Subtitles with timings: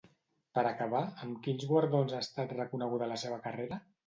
[0.57, 3.81] Per acabar, amb quins guardons ha estat reconeguda la seva carrera?